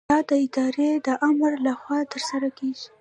[0.09, 2.87] دا د ادارې د آمر له خوا ترسره کیږي.